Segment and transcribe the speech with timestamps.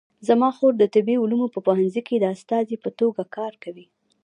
[0.27, 3.85] زما خور د طبي علومو په پوهنځي کې د استادې په توګه کار کوي